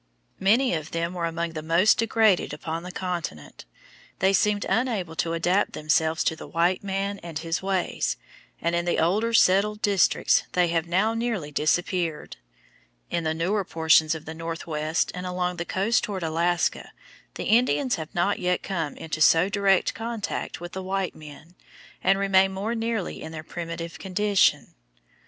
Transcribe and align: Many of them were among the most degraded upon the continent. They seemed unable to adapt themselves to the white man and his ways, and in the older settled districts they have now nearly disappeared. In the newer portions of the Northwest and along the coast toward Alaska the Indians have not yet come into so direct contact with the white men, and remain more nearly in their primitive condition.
Many 0.39 0.73
of 0.73 0.89
them 0.89 1.13
were 1.13 1.27
among 1.27 1.51
the 1.51 1.61
most 1.61 1.99
degraded 1.99 2.53
upon 2.53 2.81
the 2.81 2.91
continent. 2.91 3.65
They 4.17 4.33
seemed 4.33 4.65
unable 4.67 5.15
to 5.17 5.33
adapt 5.33 5.73
themselves 5.73 6.23
to 6.23 6.35
the 6.35 6.47
white 6.47 6.83
man 6.83 7.19
and 7.19 7.37
his 7.37 7.61
ways, 7.61 8.17
and 8.59 8.73
in 8.73 8.85
the 8.85 8.97
older 8.97 9.31
settled 9.31 9.79
districts 9.83 10.41
they 10.53 10.69
have 10.69 10.87
now 10.87 11.13
nearly 11.13 11.51
disappeared. 11.51 12.37
In 13.11 13.25
the 13.25 13.35
newer 13.35 13.63
portions 13.63 14.15
of 14.15 14.25
the 14.25 14.33
Northwest 14.33 15.11
and 15.13 15.27
along 15.27 15.57
the 15.57 15.65
coast 15.65 16.03
toward 16.03 16.23
Alaska 16.23 16.93
the 17.35 17.43
Indians 17.45 17.97
have 17.97 18.15
not 18.15 18.39
yet 18.39 18.63
come 18.63 18.95
into 18.95 19.21
so 19.21 19.49
direct 19.49 19.93
contact 19.93 20.59
with 20.59 20.71
the 20.71 20.81
white 20.81 21.13
men, 21.13 21.53
and 22.03 22.17
remain 22.17 22.51
more 22.53 22.73
nearly 22.73 23.21
in 23.21 23.31
their 23.31 23.43
primitive 23.43 23.99
condition. 23.99 24.73